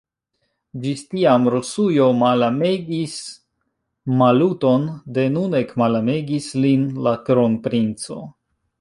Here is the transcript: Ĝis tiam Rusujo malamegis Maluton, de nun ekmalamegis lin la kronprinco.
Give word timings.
Ĝis 0.85 1.03
tiam 1.11 1.45
Rusujo 1.55 2.07
malamegis 2.21 3.13
Maluton, 4.23 4.91
de 5.19 5.29
nun 5.37 5.57
ekmalamegis 5.63 6.53
lin 6.67 6.93
la 7.09 7.19
kronprinco. 7.31 8.23